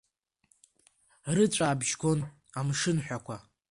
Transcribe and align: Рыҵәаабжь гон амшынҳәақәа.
Рыҵәаабжь 1.35 1.93
гон 2.01 2.19
амшынҳәақәа. 2.59 3.35